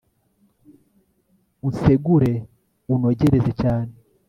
[1.67, 2.33] unsegure
[2.93, 3.93] unogereza cyane